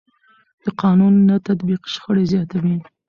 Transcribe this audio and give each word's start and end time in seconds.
د 0.63 0.65
قانون 0.81 1.13
نه 1.29 1.35
تطبیق 1.47 1.81
شخړې 1.93 2.23
زیاتوي 2.31 2.77